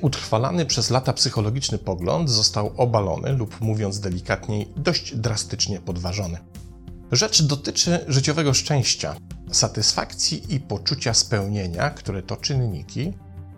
utrwalany 0.00 0.66
przez 0.66 0.90
lata 0.90 1.12
psychologiczny 1.12 1.78
pogląd 1.78 2.30
został 2.30 2.72
obalony 2.76 3.32
lub 3.32 3.60
mówiąc 3.60 4.00
delikatniej, 4.00 4.68
dość 4.76 5.16
drastycznie 5.16 5.80
podważony. 5.80 6.38
Rzecz 7.12 7.42
dotyczy 7.42 8.04
życiowego 8.08 8.54
szczęścia, 8.54 9.16
satysfakcji 9.52 10.54
i 10.54 10.60
poczucia 10.60 11.14
spełnienia, 11.14 11.90
które 11.90 12.22
to 12.22 12.36
czynniki 12.36 13.12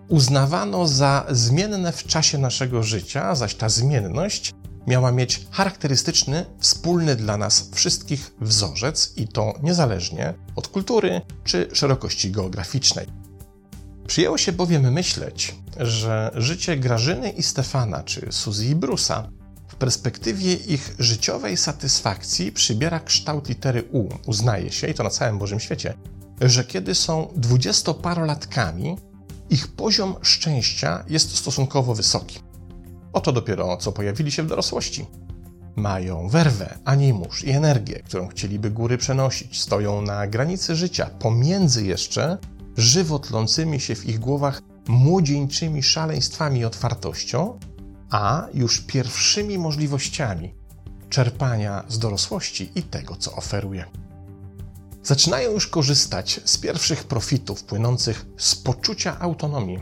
uznawano 0.08 0.88
za 0.88 1.26
zmienne 1.30 1.92
w 1.92 2.04
czasie 2.04 2.38
naszego 2.38 2.82
życia, 2.82 3.34
zaś 3.34 3.54
ta 3.54 3.68
zmienność 3.68 4.52
miała 4.86 5.12
mieć 5.12 5.46
charakterystyczny, 5.50 6.46
wspólny 6.58 7.16
dla 7.16 7.36
nas 7.36 7.70
wszystkich 7.72 8.34
wzorzec 8.40 9.12
i 9.16 9.28
to 9.28 9.54
niezależnie 9.62 10.34
od 10.56 10.68
kultury 10.68 11.20
czy 11.44 11.68
szerokości 11.72 12.30
geograficznej. 12.30 13.06
Przyjęło 14.06 14.38
się 14.38 14.52
bowiem 14.52 14.92
myśleć, 14.92 15.54
że 15.80 16.30
życie 16.34 16.76
Grażyny 16.76 17.30
i 17.30 17.42
Stefana 17.42 18.02
czy 18.02 18.26
Suzy 18.30 18.66
i 18.66 18.74
Brusa 18.74 19.28
w 19.68 19.76
perspektywie 19.76 20.54
ich 20.54 20.94
życiowej 20.98 21.56
satysfakcji 21.56 22.52
przybiera 22.52 23.00
kształt 23.00 23.48
litery 23.48 23.84
U. 23.92 24.08
Uznaje 24.26 24.72
się, 24.72 24.86
i 24.88 24.94
to 24.94 25.02
na 25.02 25.10
całym 25.10 25.38
Bożym 25.38 25.60
świecie, 25.60 25.94
że 26.40 26.64
kiedy 26.64 26.94
są 26.94 27.28
dwudziestoparolatkami, 27.36 28.96
ich 29.50 29.68
poziom 29.68 30.14
szczęścia 30.22 31.04
jest 31.08 31.36
stosunkowo 31.36 31.94
wysoki. 31.94 32.38
Oto 33.12 33.32
dopiero 33.32 33.76
co 33.76 33.92
pojawili 33.92 34.32
się 34.32 34.42
w 34.42 34.46
dorosłości. 34.46 35.06
Mają 35.76 36.28
werwę, 36.28 36.78
animusz 36.84 37.44
i 37.44 37.50
energię, 37.50 38.02
którą 38.04 38.28
chcieliby 38.28 38.70
góry 38.70 38.98
przenosić. 38.98 39.60
Stoją 39.60 40.02
na 40.02 40.26
granicy 40.26 40.76
życia, 40.76 41.10
pomiędzy 41.18 41.86
jeszcze 41.86 42.38
żywo 42.76 43.18
tlącymi 43.18 43.80
się 43.80 43.94
w 43.94 44.06
ich 44.06 44.18
głowach 44.18 44.62
młodzieńczymi 44.88 45.82
szaleństwami 45.82 46.60
i 46.60 46.64
otwartością, 46.64 47.58
a 48.10 48.46
już 48.54 48.80
pierwszymi 48.80 49.58
możliwościami 49.58 50.54
czerpania 51.08 51.84
z 51.88 51.98
dorosłości 51.98 52.72
i 52.74 52.82
tego, 52.82 53.16
co 53.16 53.32
oferuje. 53.32 53.84
Zaczynają 55.02 55.50
już 55.50 55.66
korzystać 55.66 56.40
z 56.44 56.58
pierwszych 56.58 57.04
profitów 57.04 57.64
płynących 57.64 58.26
z 58.36 58.54
poczucia 58.54 59.20
autonomii, 59.20 59.78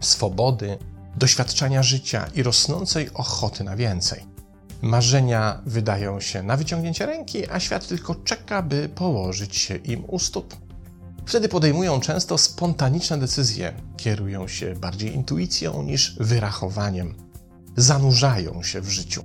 swobody, 0.00 0.78
doświadczenia 1.16 1.82
życia 1.82 2.26
i 2.34 2.42
rosnącej 2.42 3.10
ochoty 3.14 3.64
na 3.64 3.76
więcej. 3.76 4.24
Marzenia 4.82 5.62
wydają 5.66 6.20
się 6.20 6.42
na 6.42 6.56
wyciągnięcie 6.56 7.06
ręki, 7.06 7.50
a 7.50 7.60
świat 7.60 7.88
tylko 7.88 8.14
czeka, 8.14 8.62
by 8.62 8.88
położyć 8.94 9.56
się 9.56 9.76
im 9.76 10.04
u 10.08 10.18
stóp. 10.18 10.56
Wtedy 11.26 11.48
podejmują 11.48 12.00
często 12.00 12.38
spontaniczne 12.38 13.18
decyzje, 13.18 13.72
kierują 13.96 14.48
się 14.48 14.74
bardziej 14.74 15.14
intuicją 15.14 15.82
niż 15.82 16.16
wyrachowaniem, 16.20 17.14
zanurzają 17.76 18.62
się 18.62 18.80
w 18.80 18.88
życiu. 18.88 19.24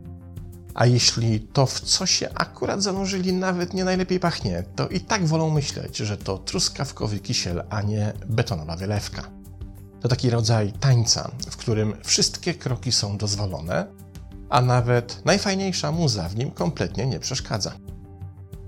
A 0.73 0.85
jeśli 0.85 1.39
to, 1.39 1.65
w 1.65 1.79
co 1.79 2.05
się 2.05 2.29
akurat 2.33 2.83
zanurzyli, 2.83 3.33
nawet 3.33 3.73
nie 3.73 3.85
najlepiej 3.85 4.19
pachnie, 4.19 4.63
to 4.75 4.87
i 4.87 4.99
tak 4.99 5.25
wolą 5.25 5.49
myśleć, 5.49 5.97
że 5.97 6.17
to 6.17 6.37
truskawkowy 6.37 7.19
kisiel, 7.19 7.63
a 7.69 7.81
nie 7.81 8.13
betonowa 8.25 8.75
wylewka. 8.75 9.23
To 10.01 10.07
taki 10.07 10.29
rodzaj 10.29 10.71
tańca, 10.71 11.31
w 11.49 11.57
którym 11.57 11.93
wszystkie 12.03 12.53
kroki 12.53 12.91
są 12.91 13.17
dozwolone, 13.17 13.87
a 14.49 14.61
nawet 14.61 15.25
najfajniejsza 15.25 15.91
muza 15.91 16.29
w 16.29 16.35
nim 16.35 16.51
kompletnie 16.51 17.05
nie 17.05 17.19
przeszkadza. 17.19 17.71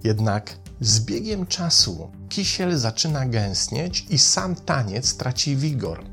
Jednak 0.03 0.57
z 0.81 0.99
biegiem 0.99 1.45
czasu 1.45 2.11
kisiel 2.29 2.77
zaczyna 2.77 3.25
gęstnieć 3.25 4.05
i 4.09 4.17
sam 4.17 4.55
taniec 4.55 5.17
traci 5.17 5.55
wigor. 5.55 6.03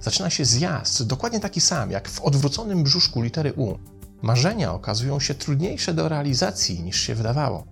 Zaczyna 0.00 0.30
się 0.30 0.44
zjazd, 0.44 1.02
dokładnie 1.02 1.40
taki 1.40 1.60
sam 1.60 1.90
jak 1.90 2.08
w 2.08 2.20
odwróconym 2.20 2.82
brzuszku 2.82 3.22
litery 3.22 3.52
U. 3.52 3.78
Marzenia 4.22 4.72
okazują 4.72 5.20
się 5.20 5.34
trudniejsze 5.34 5.94
do 5.94 6.08
realizacji 6.08 6.82
niż 6.82 7.00
się 7.00 7.14
wydawało. 7.14 7.66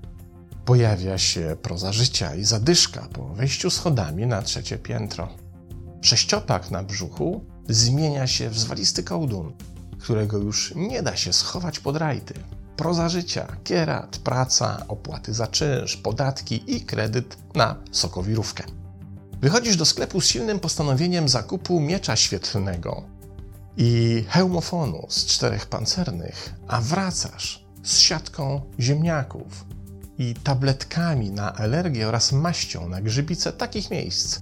Pojawia 0.64 1.18
się 1.18 1.56
proza 1.62 1.92
życia 1.92 2.34
i 2.34 2.44
zadyszka 2.44 3.08
po 3.12 3.28
wejściu 3.28 3.70
schodami 3.70 4.26
na 4.26 4.42
trzecie 4.42 4.78
piętro. 4.78 5.28
Sześciopak 6.00 6.70
na 6.70 6.82
brzuchu 6.82 7.44
zmienia 7.68 8.26
się 8.26 8.50
w 8.50 8.58
zwalisty 8.58 9.02
kołdun, 9.02 9.52
którego 9.98 10.38
już 10.38 10.72
nie 10.76 11.02
da 11.02 11.16
się 11.16 11.32
schować 11.32 11.80
pod 11.80 11.96
rajty. 11.96 12.34
Proza 12.76 13.08
życia, 13.08 13.56
kierat, 13.64 14.18
praca, 14.18 14.84
opłaty 14.88 15.34
za 15.34 15.46
czynsz, 15.46 15.96
podatki 15.96 16.76
i 16.76 16.80
kredyt 16.80 17.36
na 17.54 17.76
sokowirówkę. 17.90 18.64
Wychodzisz 19.40 19.76
do 19.76 19.84
sklepu 19.84 20.20
z 20.20 20.26
silnym 20.26 20.60
postanowieniem 20.60 21.28
zakupu 21.28 21.80
miecza 21.80 22.16
świetlnego 22.16 23.02
i 23.76 24.24
hełmofonu 24.28 25.06
z 25.08 25.26
czterech 25.26 25.66
pancernych, 25.66 26.54
a 26.68 26.80
wracasz 26.80 27.64
z 27.82 27.98
siatką 27.98 28.60
ziemniaków 28.80 29.64
i 30.18 30.34
tabletkami 30.34 31.30
na 31.30 31.54
alergię 31.54 32.08
oraz 32.08 32.32
maścią 32.32 32.88
na 32.88 33.00
grzybice 33.00 33.52
takich 33.52 33.90
miejsc, 33.90 34.40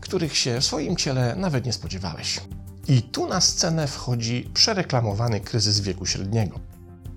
których 0.00 0.36
się 0.36 0.60
w 0.60 0.64
swoim 0.64 0.96
ciele 0.96 1.36
nawet 1.36 1.66
nie 1.66 1.72
spodziewałeś. 1.72 2.40
I 2.88 3.02
tu 3.02 3.26
na 3.26 3.40
scenę 3.40 3.86
wchodzi 3.86 4.50
przereklamowany 4.54 5.40
kryzys 5.40 5.80
wieku 5.80 6.06
średniego. 6.06 6.60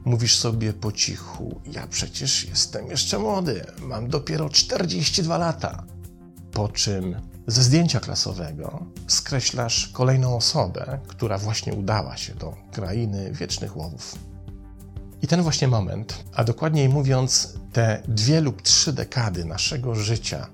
Mówisz 0.08 0.36
sobie 0.36 0.74
po 0.74 0.92
cichu: 0.92 1.62
Ja 1.72 1.88
przecież 1.88 2.46
jestem 2.46 2.88
jeszcze 2.88 3.20
młody, 3.20 3.66
mam 3.82 4.08
dopiero 4.08 4.50
42 4.50 5.38
lata. 5.38 5.84
Po 6.52 6.70
czym 6.70 7.16
ze 7.48 7.64
zdjęcia 7.64 8.00
klasowego 8.00 8.86
skreślasz 9.08 9.88
kolejną 9.88 10.36
osobę, 10.36 11.00
która 11.08 11.38
właśnie 11.38 11.74
udała 11.74 12.18
się 12.18 12.36
do 12.36 12.56
krainy 12.72 13.32
wiecznych 13.32 13.78
łowów. 13.78 14.16
I 15.22 15.28
ten 15.28 15.42
właśnie 15.42 15.68
moment, 15.68 16.24
a 16.34 16.44
dokładniej 16.44 16.90
mówiąc, 16.90 17.54
te 17.74 18.04
dwie 18.08 18.42
lub 18.42 18.62
trzy 18.62 18.94
dekady 18.94 19.46
naszego 19.46 19.96
życia, 19.96 20.48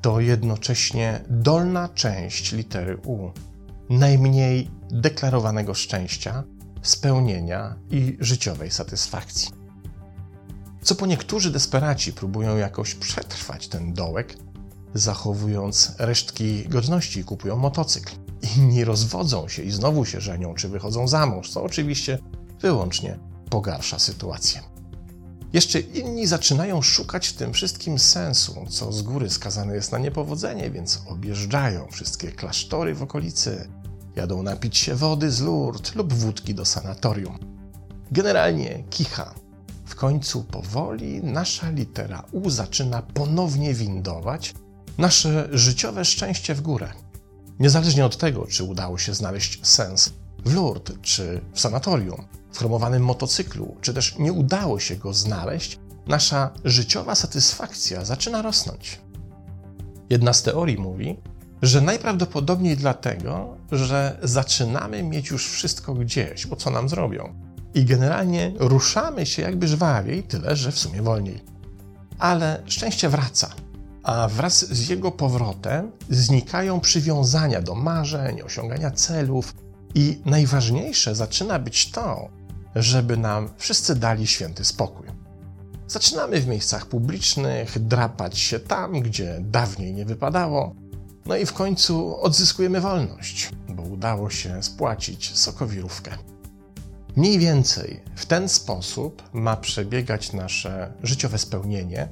to 0.00 0.20
jednocześnie 0.20 1.24
dolna 1.28 1.88
część 1.88 2.52
litery 2.52 2.96
U, 2.96 3.30
najmniej 3.90 4.70
deklarowanego 4.90 5.74
szczęścia, 5.74 6.44
spełnienia 6.82 7.76
i 7.90 8.16
życiowej 8.20 8.70
satysfakcji. 8.70 9.50
Co 10.82 10.94
po 10.94 11.06
niektórzy 11.06 11.50
desperaci 11.50 12.12
próbują 12.12 12.56
jakoś 12.56 12.94
przetrwać 12.94 13.68
ten 13.68 13.92
dołek, 13.92 14.36
zachowując 14.94 15.92
resztki 15.98 16.68
godności, 16.68 17.24
kupują 17.24 17.56
motocykl. 17.56 18.12
Inni 18.56 18.84
rozwodzą 18.84 19.48
się 19.48 19.62
i 19.62 19.70
znowu 19.70 20.04
się 20.04 20.20
żenią, 20.20 20.54
czy 20.54 20.68
wychodzą 20.68 21.08
za 21.08 21.26
mąż, 21.26 21.50
co 21.50 21.62
oczywiście 21.62 22.18
wyłącznie 22.60 23.18
pogarsza 23.50 23.98
sytuację. 23.98 24.60
Jeszcze 25.52 25.80
inni 25.80 26.26
zaczynają 26.26 26.82
szukać 26.82 27.28
w 27.28 27.36
tym 27.36 27.52
wszystkim 27.52 27.98
sensu, 27.98 28.66
co 28.68 28.92
z 28.92 29.02
góry 29.02 29.30
skazane 29.30 29.74
jest 29.74 29.92
na 29.92 29.98
niepowodzenie, 29.98 30.70
więc 30.70 31.02
objeżdżają 31.06 31.86
wszystkie 31.90 32.32
klasztory 32.32 32.94
w 32.94 33.02
okolicy, 33.02 33.68
jadą 34.16 34.42
napić 34.42 34.78
się 34.78 34.94
wody 34.94 35.30
z 35.30 35.40
Lourdes 35.40 35.94
lub 35.94 36.12
wódki 36.12 36.54
do 36.54 36.64
sanatorium. 36.64 37.38
Generalnie 38.12 38.84
kicha. 38.90 39.34
W 39.84 39.94
końcu 39.94 40.44
powoli 40.44 41.22
nasza 41.22 41.70
litera 41.70 42.24
U 42.32 42.50
zaczyna 42.50 43.02
ponownie 43.02 43.74
windować 43.74 44.54
nasze 44.98 45.48
życiowe 45.52 46.04
szczęście 46.04 46.54
w 46.54 46.60
górę. 46.60 46.92
Niezależnie 47.60 48.04
od 48.04 48.16
tego, 48.16 48.46
czy 48.46 48.64
udało 48.64 48.98
się 48.98 49.14
znaleźć 49.14 49.66
sens 49.66 50.12
w 50.44 50.54
Lourdes 50.54 50.96
czy 51.02 51.40
w 51.52 51.60
sanatorium, 51.60 52.24
w 52.52 52.58
chromowanym 52.58 53.04
motocyklu, 53.04 53.76
czy 53.80 53.94
też 53.94 54.18
nie 54.18 54.32
udało 54.32 54.80
się 54.80 54.96
go 54.96 55.12
znaleźć, 55.12 55.78
nasza 56.06 56.50
życiowa 56.64 57.14
satysfakcja 57.14 58.04
zaczyna 58.04 58.42
rosnąć. 58.42 59.00
Jedna 60.10 60.32
z 60.32 60.42
teorii 60.42 60.78
mówi, 60.78 61.16
że 61.62 61.80
najprawdopodobniej 61.80 62.76
dlatego, 62.76 63.56
że 63.72 64.18
zaczynamy 64.22 65.02
mieć 65.02 65.30
już 65.30 65.48
wszystko 65.48 65.94
gdzieś, 65.94 66.46
bo 66.46 66.56
co 66.56 66.70
nam 66.70 66.88
zrobią. 66.88 67.34
I 67.74 67.84
generalnie 67.84 68.52
ruszamy 68.58 69.26
się 69.26 69.42
jakby 69.42 69.68
żwawiej, 69.68 70.22
tyle 70.22 70.56
że 70.56 70.72
w 70.72 70.78
sumie 70.78 71.02
wolniej. 71.02 71.44
Ale 72.18 72.62
szczęście 72.66 73.08
wraca, 73.08 73.50
a 74.02 74.28
wraz 74.28 74.72
z 74.72 74.88
jego 74.88 75.12
powrotem 75.12 75.92
znikają 76.10 76.80
przywiązania 76.80 77.62
do 77.62 77.74
marzeń, 77.74 78.42
osiągania 78.42 78.90
celów, 78.90 79.54
i 79.94 80.20
najważniejsze 80.24 81.14
zaczyna 81.14 81.58
być 81.58 81.90
to, 81.90 82.28
żeby 82.74 83.16
nam 83.16 83.48
wszyscy 83.56 83.94
dali 83.94 84.26
święty 84.26 84.64
spokój. 84.64 85.06
Zaczynamy 85.88 86.40
w 86.40 86.46
miejscach 86.46 86.86
publicznych 86.86 87.78
drapać 87.78 88.38
się 88.38 88.60
tam, 88.60 88.92
gdzie 88.92 89.38
dawniej 89.40 89.94
nie 89.94 90.04
wypadało, 90.04 90.74
no 91.26 91.36
i 91.36 91.46
w 91.46 91.52
końcu 91.52 92.20
odzyskujemy 92.22 92.80
wolność, 92.80 93.50
bo 93.68 93.82
udało 93.82 94.30
się 94.30 94.62
spłacić 94.62 95.38
sokowirówkę. 95.38 96.10
Mniej 97.16 97.38
więcej 97.38 98.00
w 98.14 98.26
ten 98.26 98.48
sposób 98.48 99.22
ma 99.32 99.56
przebiegać 99.56 100.32
nasze 100.32 100.92
życiowe 101.02 101.38
spełnienie, 101.38 102.08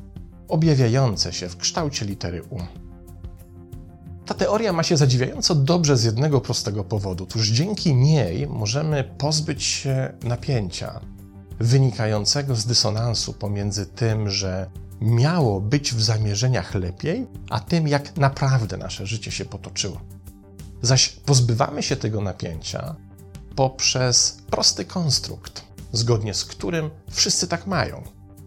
objawiające 0.48 1.32
się 1.32 1.48
w 1.48 1.56
kształcie 1.56 2.04
litery 2.04 2.42
U. 2.50 2.58
Ta 4.26 4.34
teoria 4.34 4.72
ma 4.72 4.82
się 4.82 4.96
zadziwiająco 4.96 5.54
dobrze 5.54 5.96
z 5.96 6.04
jednego 6.04 6.40
prostego 6.40 6.84
powodu. 6.84 7.24
Otóż 7.24 7.48
dzięki 7.48 7.94
niej 7.94 8.46
możemy 8.46 9.04
pozbyć 9.18 9.62
się 9.64 10.12
napięcia 10.22 11.00
wynikającego 11.60 12.56
z 12.56 12.66
dysonansu 12.66 13.32
pomiędzy 13.32 13.86
tym, 13.86 14.30
że 14.30 14.70
miało 15.00 15.60
być 15.60 15.94
w 15.94 16.02
zamierzeniach 16.02 16.74
lepiej, 16.74 17.26
a 17.50 17.60
tym, 17.60 17.88
jak 17.88 18.16
naprawdę 18.16 18.76
nasze 18.76 19.06
życie 19.06 19.30
się 19.30 19.44
potoczyło. 19.44 20.00
Zaś 20.82 21.08
pozbywamy 21.08 21.82
się 21.82 21.96
tego 21.96 22.20
napięcia 22.20 22.96
poprzez 23.56 24.38
prosty 24.50 24.84
konstrukt, 24.84 25.64
zgodnie 25.92 26.34
z 26.34 26.44
którym 26.44 26.90
wszyscy 27.10 27.48
tak 27.48 27.66
mają, 27.66 28.02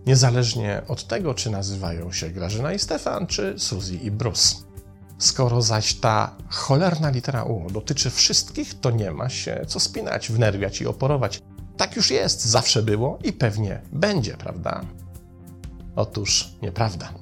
niezależnie 0.06 0.82
od 0.88 1.08
tego, 1.08 1.34
czy 1.34 1.50
nazywają 1.50 2.12
się 2.12 2.30
Grażyna 2.30 2.74
i 2.74 2.80
Stefan, 2.80 3.28
czy 3.28 3.56
Suzy 3.58 3.96
i 3.96 4.12
Bruce. 4.12 4.56
Skoro 5.18 5.62
zaś 5.62 5.94
ta 5.94 6.36
cholerna 6.50 7.10
litera 7.10 7.44
U 7.44 7.72
dotyczy 7.72 8.10
wszystkich, 8.10 8.80
to 8.80 8.92
nie 8.92 9.12
ma 9.12 9.30
się 9.30 9.62
co 9.68 9.80
spinać, 9.80 10.32
wnerwiać 10.32 10.82
i 10.82 10.88
oporować. 10.88 11.42
Tak 11.78 11.96
już 11.96 12.12
jest, 12.12 12.46
zawsze 12.46 12.84
było 12.84 13.20
i 13.24 13.34
pewnie 13.34 13.82
będzie, 13.92 14.38
prawda? 14.38 14.82
Otóż 15.96 16.56
nieprawda. 16.62 17.14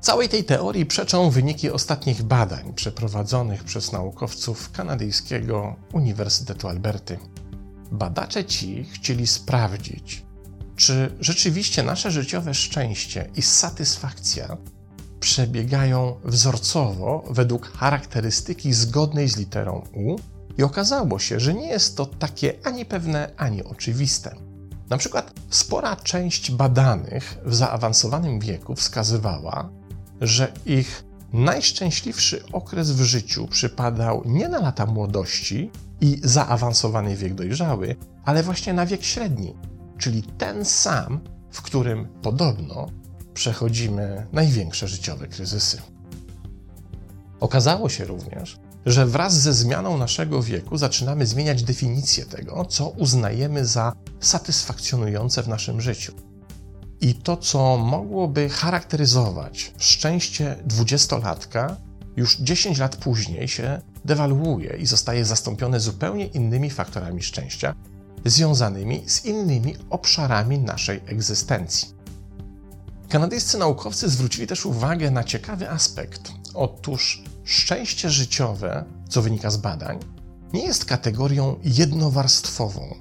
Całej 0.00 0.28
tej 0.28 0.44
teorii 0.44 0.86
przeczą 0.86 1.30
wyniki 1.30 1.70
ostatnich 1.70 2.22
badań 2.22 2.72
przeprowadzonych 2.72 3.64
przez 3.64 3.92
naukowców 3.92 4.72
kanadyjskiego 4.72 5.76
Uniwersytetu 5.92 6.68
Alberty. 6.68 7.18
Badacze 7.92 8.44
ci 8.44 8.84
chcieli 8.84 9.26
sprawdzić, 9.26 10.24
czy 10.76 11.16
rzeczywiście 11.20 11.82
nasze 11.82 12.10
życiowe 12.10 12.54
szczęście 12.54 13.30
i 13.36 13.42
satysfakcja 13.42 14.56
przebiegają 15.20 16.16
wzorcowo 16.24 17.24
według 17.30 17.72
charakterystyki 17.72 18.72
zgodnej 18.72 19.28
z 19.28 19.36
literą 19.36 19.82
U, 19.94 20.16
i 20.58 20.62
okazało 20.62 21.18
się, 21.18 21.40
że 21.40 21.54
nie 21.54 21.68
jest 21.68 21.96
to 21.96 22.06
takie 22.06 22.54
ani 22.64 22.84
pewne, 22.84 23.30
ani 23.36 23.64
oczywiste. 23.64 24.36
Na 24.90 24.98
przykład 24.98 25.32
spora 25.50 25.96
część 25.96 26.50
badanych 26.50 27.38
w 27.44 27.54
zaawansowanym 27.54 28.40
wieku 28.40 28.74
wskazywała, 28.74 29.70
że 30.20 30.52
ich 30.66 31.04
najszczęśliwszy 31.32 32.42
okres 32.52 32.90
w 32.90 33.02
życiu 33.02 33.48
przypadał 33.48 34.22
nie 34.24 34.48
na 34.48 34.58
lata 34.58 34.86
młodości 34.86 35.70
i 36.00 36.20
zaawansowany 36.24 37.16
wiek 37.16 37.34
dojrzały, 37.34 37.96
ale 38.24 38.42
właśnie 38.42 38.72
na 38.72 38.86
wiek 38.86 39.04
średni, 39.04 39.54
czyli 39.98 40.22
ten 40.22 40.64
sam, 40.64 41.20
w 41.50 41.62
którym 41.62 42.08
podobno 42.22 42.86
przechodzimy 43.34 44.26
największe 44.32 44.88
życiowe 44.88 45.26
kryzysy. 45.26 45.82
Okazało 47.40 47.88
się 47.88 48.04
również, 48.04 48.56
że 48.86 49.06
wraz 49.06 49.40
ze 49.40 49.54
zmianą 49.54 49.98
naszego 49.98 50.42
wieku 50.42 50.76
zaczynamy 50.78 51.26
zmieniać 51.26 51.62
definicję 51.62 52.26
tego, 52.26 52.64
co 52.64 52.88
uznajemy 52.88 53.66
za 53.66 53.92
satysfakcjonujące 54.20 55.42
w 55.42 55.48
naszym 55.48 55.80
życiu. 55.80 56.12
I 57.00 57.14
to, 57.14 57.36
co 57.36 57.76
mogłoby 57.76 58.48
charakteryzować 58.48 59.72
szczęście 59.78 60.56
dwudziestolatka, 60.64 61.76
już 62.16 62.36
10 62.36 62.78
lat 62.78 62.96
później 62.96 63.48
się 63.48 63.80
dewaluuje 64.04 64.76
i 64.78 64.86
zostaje 64.86 65.24
zastąpione 65.24 65.80
zupełnie 65.80 66.26
innymi 66.26 66.70
faktorami 66.70 67.22
szczęścia, 67.22 67.74
związanymi 68.24 69.02
z 69.06 69.24
innymi 69.24 69.76
obszarami 69.90 70.58
naszej 70.58 71.00
egzystencji. 71.06 71.88
Kanadyjscy 73.08 73.58
naukowcy 73.58 74.08
zwrócili 74.08 74.46
też 74.46 74.66
uwagę 74.66 75.10
na 75.10 75.24
ciekawy 75.24 75.70
aspekt. 75.70 76.32
Otóż 76.56 77.22
szczęście 77.44 78.10
życiowe, 78.10 78.84
co 79.08 79.22
wynika 79.22 79.50
z 79.50 79.56
badań, 79.56 79.98
nie 80.52 80.64
jest 80.64 80.84
kategorią 80.84 81.56
jednowarstwową, 81.64 82.94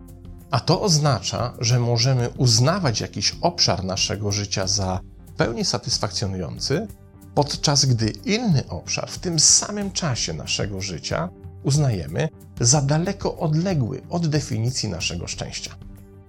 a 0.52 0.60
to 0.60 0.81
oznacza, 0.81 1.54
że 1.60 1.80
możemy 1.80 2.30
uznawać 2.30 3.02
jakiś 3.02 3.36
obszar 3.42 3.84
naszego 3.84 4.31
życia 4.31 4.68
za 4.68 5.00
pełni 5.38 5.66
satysfakcjonujący, 5.66 6.88
podczas 7.36 7.86
gdy 7.86 8.10
inny 8.10 8.68
obszar 8.69 9.10
w 9.10 9.19
tym 9.19 9.40
samym 9.40 9.92
czasie 9.92 10.34
naszego 10.34 10.81
życia 10.81 11.30
uznajemy 11.63 12.30
za 12.60 12.81
daleko 12.81 13.38
odległy 13.38 14.02
od 14.10 14.28
definicji 14.28 14.90
naszego 14.90 15.28
szczęścia. 15.28 15.75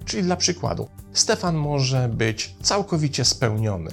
Czyli 0.05 0.23
dla 0.23 0.37
przykładu, 0.37 0.89
Stefan 1.13 1.57
może 1.57 2.09
być 2.09 2.57
całkowicie 2.63 3.25
spełniony 3.25 3.93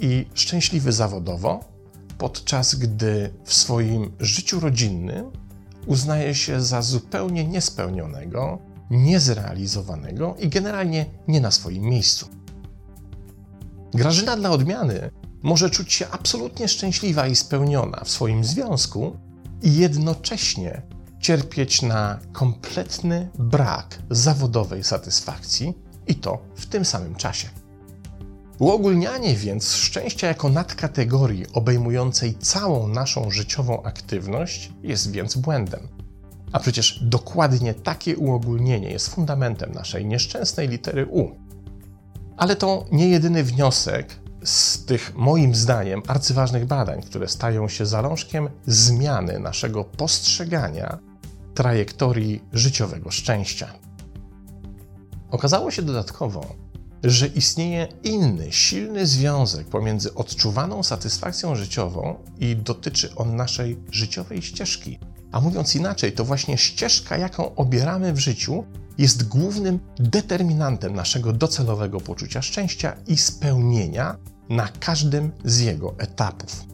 i 0.00 0.26
szczęśliwy 0.34 0.92
zawodowo, 0.92 1.69
podczas 2.20 2.74
gdy 2.74 3.30
w 3.44 3.54
swoim 3.54 4.10
życiu 4.20 4.60
rodzinnym 4.60 5.30
uznaje 5.86 6.34
się 6.34 6.62
za 6.62 6.82
zupełnie 6.82 7.44
niespełnionego, 7.44 8.58
niezrealizowanego 8.90 10.36
i 10.38 10.48
generalnie 10.48 11.06
nie 11.28 11.40
na 11.40 11.50
swoim 11.50 11.82
miejscu. 11.82 12.28
Grażyna 13.94 14.36
dla 14.36 14.50
odmiany 14.50 15.10
może 15.42 15.70
czuć 15.70 15.92
się 15.92 16.08
absolutnie 16.10 16.68
szczęśliwa 16.68 17.26
i 17.26 17.36
spełniona 17.36 18.04
w 18.04 18.10
swoim 18.10 18.44
związku 18.44 19.16
i 19.62 19.74
jednocześnie 19.76 20.82
cierpieć 21.20 21.82
na 21.82 22.18
kompletny 22.32 23.30
brak 23.38 23.98
zawodowej 24.10 24.84
satysfakcji 24.84 25.74
i 26.06 26.14
to 26.14 26.38
w 26.56 26.66
tym 26.66 26.84
samym 26.84 27.14
czasie. 27.14 27.48
Uogólnianie 28.60 29.34
więc 29.34 29.74
szczęścia 29.74 30.26
jako 30.26 30.48
nadkategorii 30.48 31.46
obejmującej 31.52 32.34
całą 32.34 32.88
naszą 32.88 33.30
życiową 33.30 33.82
aktywność 33.82 34.72
jest 34.82 35.12
więc 35.12 35.36
błędem. 35.36 35.88
A 36.52 36.58
przecież 36.60 37.00
dokładnie 37.02 37.74
takie 37.74 38.16
uogólnienie 38.16 38.90
jest 38.90 39.08
fundamentem 39.08 39.72
naszej 39.72 40.06
nieszczęsnej 40.06 40.68
litery 40.68 41.06
U. 41.06 41.30
Ale 42.36 42.56
to 42.56 42.84
nie 42.92 43.08
jedyny 43.08 43.44
wniosek 43.44 44.16
z 44.44 44.84
tych, 44.84 45.16
moim 45.16 45.54
zdaniem, 45.54 46.02
arcyważnych 46.08 46.66
badań, 46.66 47.02
które 47.02 47.28
stają 47.28 47.68
się 47.68 47.86
zalążkiem 47.86 48.48
zmiany 48.66 49.38
naszego 49.38 49.84
postrzegania 49.84 50.98
trajektorii 51.54 52.44
życiowego 52.52 53.10
szczęścia. 53.10 53.68
Okazało 55.30 55.70
się 55.70 55.82
dodatkowo, 55.82 56.69
że 57.04 57.26
istnieje 57.26 57.88
inny, 58.02 58.52
silny 58.52 59.06
związek 59.06 59.68
pomiędzy 59.68 60.14
odczuwaną 60.14 60.82
satysfakcją 60.82 61.54
życiową 61.54 62.14
i 62.38 62.56
dotyczy 62.56 63.14
on 63.14 63.36
naszej 63.36 63.78
życiowej 63.90 64.42
ścieżki. 64.42 64.98
A 65.32 65.40
mówiąc 65.40 65.74
inaczej, 65.74 66.12
to 66.12 66.24
właśnie 66.24 66.58
ścieżka, 66.58 67.16
jaką 67.16 67.54
obieramy 67.54 68.12
w 68.12 68.18
życiu, 68.18 68.64
jest 68.98 69.28
głównym 69.28 69.80
determinantem 69.98 70.94
naszego 70.94 71.32
docelowego 71.32 72.00
poczucia 72.00 72.42
szczęścia 72.42 72.96
i 73.06 73.16
spełnienia 73.16 74.16
na 74.48 74.68
każdym 74.68 75.32
z 75.44 75.60
jego 75.60 75.94
etapów. 75.98 76.64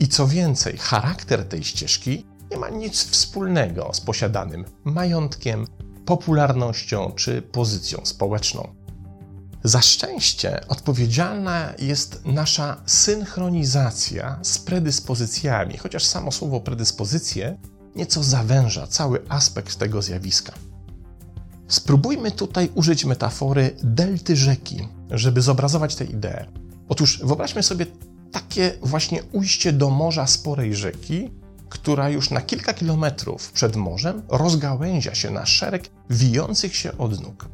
I 0.00 0.08
co 0.08 0.28
więcej, 0.28 0.76
charakter 0.78 1.48
tej 1.48 1.64
ścieżki 1.64 2.26
nie 2.50 2.58
ma 2.58 2.68
nic 2.68 3.04
wspólnego 3.04 3.90
z 3.92 4.00
posiadanym 4.00 4.64
majątkiem, 4.84 5.66
popularnością 6.04 7.12
czy 7.16 7.42
pozycją 7.42 8.00
społeczną. 8.04 8.81
Za 9.64 9.82
szczęście 9.82 10.60
odpowiedzialna 10.68 11.74
jest 11.78 12.20
nasza 12.24 12.76
synchronizacja 12.86 14.38
z 14.42 14.58
predyspozycjami, 14.58 15.76
chociaż 15.76 16.04
samo 16.04 16.32
słowo 16.32 16.60
predyspozycje 16.60 17.58
nieco 17.96 18.22
zawęża 18.22 18.86
cały 18.86 19.22
aspekt 19.28 19.76
tego 19.76 20.02
zjawiska. 20.02 20.52
Spróbujmy 21.68 22.30
tutaj 22.30 22.70
użyć 22.74 23.04
metafory 23.04 23.76
delty 23.82 24.36
rzeki, 24.36 24.88
żeby 25.10 25.42
zobrazować 25.42 25.96
tę 25.96 26.04
ideę. 26.04 26.46
Otóż 26.88 27.18
wyobraźmy 27.24 27.62
sobie 27.62 27.86
takie 28.32 28.78
właśnie 28.82 29.22
ujście 29.22 29.72
do 29.72 29.90
morza 29.90 30.26
sporej 30.26 30.74
rzeki, 30.74 31.30
która 31.68 32.08
już 32.08 32.30
na 32.30 32.40
kilka 32.40 32.74
kilometrów 32.74 33.52
przed 33.52 33.76
morzem 33.76 34.22
rozgałęzia 34.28 35.14
się 35.14 35.30
na 35.30 35.46
szereg 35.46 35.90
wijących 36.10 36.76
się 36.76 36.98
odnóg. 36.98 37.48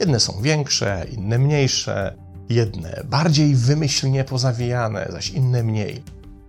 Jedne 0.00 0.20
są 0.20 0.42
większe, 0.42 1.06
inne 1.12 1.38
mniejsze, 1.38 2.16
jedne 2.48 3.02
bardziej 3.04 3.54
wymyślnie 3.54 4.24
pozawijane, 4.24 5.08
zaś 5.10 5.30
inne 5.30 5.62
mniej. 5.62 6.02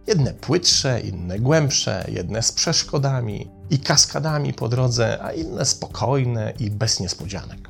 Jedne 0.08 0.34
płytsze, 0.34 1.02
inne 1.02 1.40
głębsze, 1.40 2.06
jedne 2.08 2.42
z 2.42 2.52
przeszkodami 2.52 3.50
i 3.70 3.80
kaskadami 3.80 4.54
po 4.54 4.70
drodze, 4.70 5.24
a 5.24 5.32
inne 5.32 5.66
spokojne 5.66 6.54
i 6.60 6.72
bez 6.72 7.00
niespodzianek. 7.00 7.70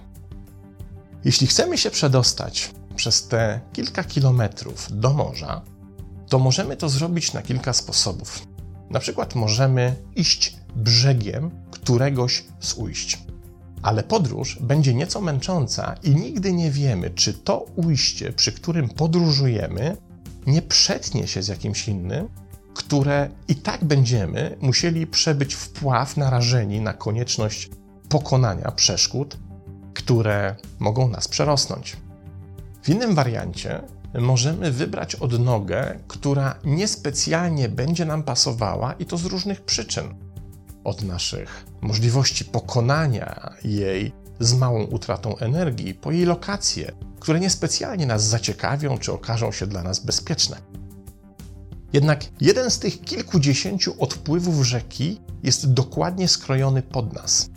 Jeśli 1.26 1.48
chcemy 1.48 1.78
się 1.78 1.92
przedostać 1.92 2.72
przez 2.96 3.28
te 3.28 3.60
kilka 3.74 4.04
kilometrów 4.04 4.88
do 4.92 5.14
morza, 5.14 5.62
to 6.30 6.40
możemy 6.40 6.78
to 6.78 6.90
zrobić 6.90 7.34
na 7.34 7.42
kilka 7.42 7.74
sposobów. 7.74 8.48
Na 8.90 9.00
przykład 9.00 9.36
możemy 9.36 9.96
iść 10.16 10.58
brzegiem 10.76 11.52
któregoś 11.72 12.44
z 12.60 12.74
ujść 12.74 13.24
ale 13.84 14.04
podróż 14.04 14.60
będzie 14.62 14.94
nieco 14.94 15.22
męcząca 15.22 15.96
i 16.04 16.16
nigdy 16.16 16.54
nie 16.54 16.72
wiemy, 16.72 17.10
czy 17.10 17.34
to 17.34 17.66
ujście, 17.76 18.34
przy 18.34 18.52
którym 18.52 18.90
podróżujemy, 18.90 19.98
nie 20.48 20.62
przetnie 20.62 21.28
się 21.28 21.44
z 21.44 21.48
jakimś 21.48 21.88
innym 21.88 22.30
które 22.74 23.30
i 23.48 23.56
tak 23.56 23.86
będziemy 23.86 24.58
musieli 24.62 25.08
przebyć 25.08 25.56
wpław 25.56 26.18
narażeni 26.18 26.82
na 26.82 26.94
konieczność 26.94 27.70
pokonania 28.10 28.72
przeszkód, 28.72 29.38
które 29.94 30.56
mogą 30.80 31.10
nas 31.10 31.28
przerosnąć. 31.28 31.98
W 32.84 32.90
innym 32.90 33.16
wariancie 33.16 33.82
możemy 34.20 34.72
wybrać 34.72 35.16
odnogę, 35.16 36.00
która 36.08 36.56
niespecjalnie 36.64 37.70
będzie 37.70 38.06
nam 38.06 38.24
pasowała 38.24 38.94
i 38.94 39.06
to 39.06 39.18
z 39.18 39.26
różnych 39.26 39.62
przyczyn. 39.62 40.16
Od 40.84 41.04
naszych 41.04 41.66
możliwości 41.82 42.46
pokonania 42.46 43.54
jej 43.64 44.12
z 44.40 44.54
małą 44.54 44.84
utratą 44.84 45.38
energii, 45.38 45.94
po 45.94 46.12
jej 46.12 46.26
lokacje, 46.26 46.92
które 47.20 47.40
niespecjalnie 47.40 48.06
nas 48.06 48.24
zaciekawią 48.24 48.98
czy 48.98 49.14
okażą 49.14 49.52
się 49.52 49.68
dla 49.68 49.84
nas 49.84 50.00
bezpieczne. 50.00 50.58
Jednak 51.94 52.26
jeden 52.42 52.72
z 52.72 52.80
tych 52.80 53.02
kilkudziesięciu 53.02 53.94
odpływów 54.00 54.66
rzeki 54.66 55.20
jest 55.44 55.74
dokładnie 55.74 56.28
skrojony 56.28 56.82
pod 56.82 57.14
nas. 57.14 57.50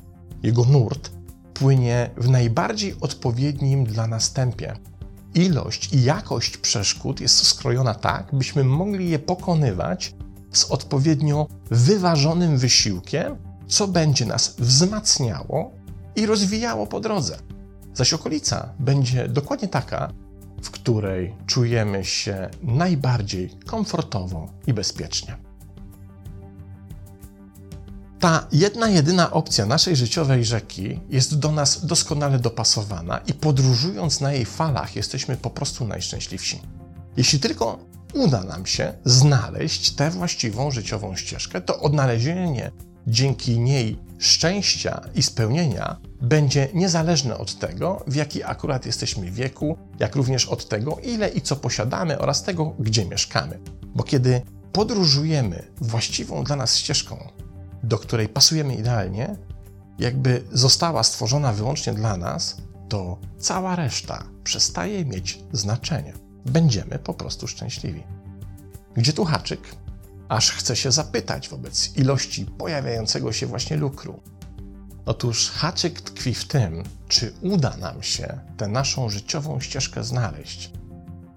Jego 0.42 0.64
nurt 0.64 1.10
płynie 1.54 2.10
w 2.16 2.28
najbardziej 2.28 2.94
odpowiednim 3.00 3.84
dla 3.84 4.06
nas 4.06 4.32
tempie. 4.32 4.76
Ilość 5.34 5.94
i 5.94 6.02
jakość 6.02 6.56
przeszkód 6.56 7.20
jest 7.20 7.46
skrojona 7.46 7.94
tak, 7.94 8.34
byśmy 8.34 8.64
mogli 8.64 9.10
je 9.10 9.18
pokonywać 9.18 10.14
z 10.56 10.64
odpowiednio 10.64 11.46
wyważonym 11.70 12.58
wysiłkiem, 12.58 13.36
co 13.68 13.88
będzie 13.88 14.26
nas 14.26 14.56
wzmacniało 14.58 15.70
i 16.16 16.26
rozwijało 16.26 16.86
po 16.86 17.00
drodze. 17.00 17.38
Zaś 17.94 18.12
okolica 18.12 18.68
będzie 18.78 19.28
dokładnie 19.28 19.68
taka, 19.68 20.12
w 20.62 20.70
której 20.70 21.34
czujemy 21.46 22.04
się 22.04 22.50
najbardziej 22.62 23.50
komfortowo 23.66 24.48
i 24.66 24.72
bezpiecznie. 24.72 25.36
Ta 28.20 28.46
jedna, 28.52 28.88
jedyna 28.88 29.30
opcja 29.30 29.66
naszej 29.66 29.96
życiowej 29.96 30.44
rzeki 30.44 31.00
jest 31.08 31.38
do 31.38 31.52
nas 31.52 31.86
doskonale 31.86 32.38
dopasowana 32.38 33.18
i 33.18 33.34
podróżując 33.34 34.20
na 34.20 34.32
jej 34.32 34.44
falach 34.44 34.96
jesteśmy 34.96 35.36
po 35.36 35.50
prostu 35.50 35.86
najszczęśliwsi. 35.86 36.60
Jeśli 37.16 37.40
tylko 37.40 37.78
uda 38.16 38.44
nam 38.44 38.66
się 38.66 38.92
znaleźć 39.04 39.90
tę 39.90 40.10
właściwą 40.10 40.70
życiową 40.70 41.16
ścieżkę, 41.16 41.60
to 41.60 41.80
odnalezienie 41.80 42.70
dzięki 43.06 43.60
niej 43.60 43.98
szczęścia 44.18 45.00
i 45.14 45.22
spełnienia 45.22 45.96
będzie 46.22 46.68
niezależne 46.74 47.38
od 47.38 47.58
tego, 47.58 48.04
w 48.06 48.14
jaki 48.14 48.44
akurat 48.44 48.86
jesteśmy 48.86 49.30
wieku, 49.30 49.78
jak 49.98 50.16
również 50.16 50.46
od 50.46 50.68
tego, 50.68 50.96
ile 51.02 51.28
i 51.28 51.40
co 51.40 51.56
posiadamy 51.56 52.18
oraz 52.18 52.42
tego, 52.42 52.74
gdzie 52.78 53.04
mieszkamy. 53.04 53.58
Bo 53.94 54.02
kiedy 54.02 54.42
podróżujemy 54.72 55.72
właściwą 55.80 56.44
dla 56.44 56.56
nas 56.56 56.76
ścieżką, 56.76 57.28
do 57.82 57.98
której 57.98 58.28
pasujemy 58.28 58.74
idealnie, 58.74 59.36
jakby 59.98 60.44
została 60.52 61.02
stworzona 61.02 61.52
wyłącznie 61.52 61.92
dla 61.92 62.16
nas, 62.16 62.56
to 62.88 63.18
cała 63.38 63.76
reszta 63.76 64.24
przestaje 64.44 65.04
mieć 65.04 65.38
znaczenie. 65.52 66.25
Będziemy 66.46 66.98
po 66.98 67.14
prostu 67.14 67.48
szczęśliwi. 67.48 68.02
Gdzie 68.94 69.12
tu 69.12 69.24
haczyk? 69.24 69.60
Aż 70.28 70.50
chce 70.50 70.76
się 70.76 70.92
zapytać 70.92 71.48
wobec 71.48 71.96
ilości 71.96 72.44
pojawiającego 72.44 73.32
się 73.32 73.46
właśnie 73.46 73.76
lukru. 73.76 74.20
Otóż 75.06 75.50
haczyk 75.50 76.00
tkwi 76.00 76.34
w 76.34 76.44
tym, 76.44 76.82
czy 77.08 77.32
uda 77.42 77.76
nam 77.76 78.02
się 78.02 78.40
tę 78.56 78.68
naszą 78.68 79.08
życiową 79.08 79.60
ścieżkę 79.60 80.04
znaleźć. 80.04 80.70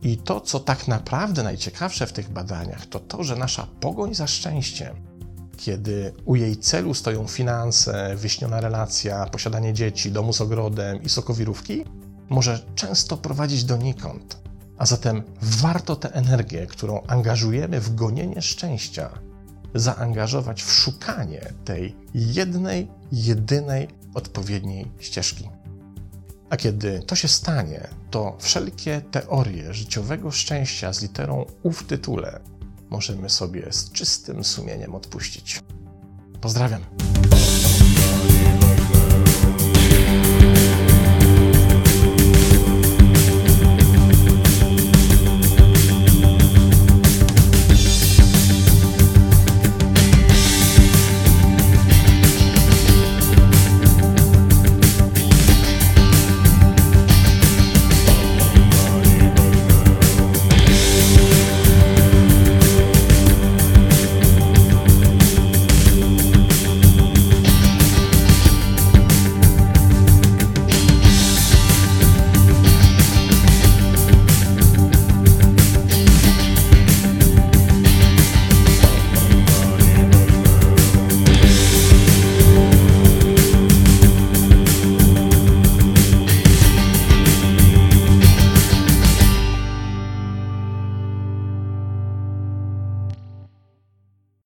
I 0.01 0.17
to, 0.17 0.41
co 0.41 0.59
tak 0.59 0.87
naprawdę 0.87 1.43
najciekawsze 1.43 2.07
w 2.07 2.13
tych 2.13 2.29
badaniach, 2.29 2.85
to 2.85 2.99
to, 2.99 3.23
że 3.23 3.35
nasza 3.35 3.67
pogoń 3.79 4.15
za 4.15 4.27
szczęściem, 4.27 4.95
kiedy 5.57 6.13
u 6.25 6.35
jej 6.35 6.57
celu 6.57 6.93
stoją 6.93 7.27
finanse, 7.27 8.15
wyśniona 8.15 8.61
relacja, 8.61 9.25
posiadanie 9.25 9.73
dzieci, 9.73 10.11
domu 10.11 10.33
z 10.33 10.41
ogrodem 10.41 11.03
i 11.03 11.09
sokowirówki, 11.09 11.85
może 12.29 12.59
często 12.75 13.17
prowadzić 13.17 13.63
donikąd. 13.63 14.48
A 14.79 14.85
zatem 14.85 15.23
warto 15.41 15.95
tę 15.95 16.13
energię, 16.13 16.67
którą 16.67 17.01
angażujemy 17.07 17.79
w 17.79 17.95
gonienie 17.95 18.41
szczęścia, 18.41 19.09
zaangażować 19.75 20.63
w 20.63 20.71
szukanie 20.71 21.53
tej 21.65 21.95
jednej, 22.13 22.87
jedynej, 23.11 23.87
odpowiedniej 24.13 24.91
ścieżki. 24.99 25.49
A 26.49 26.57
kiedy 26.57 27.03
to 27.07 27.15
się 27.15 27.27
stanie, 27.27 27.87
to 28.11 28.37
wszelkie 28.39 29.01
teorie 29.11 29.73
życiowego 29.73 30.31
szczęścia 30.31 30.93
z 30.93 31.01
literą 31.01 31.45
U 31.63 31.71
w 31.71 31.83
tytule 31.83 32.39
możemy 32.89 33.29
sobie 33.29 33.73
z 33.73 33.91
czystym 33.91 34.43
sumieniem 34.43 34.95
odpuścić. 34.95 35.59
Pozdrawiam. 36.41 36.81